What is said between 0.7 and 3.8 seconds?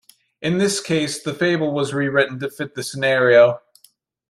case the fable was rewritten to fit the scenario.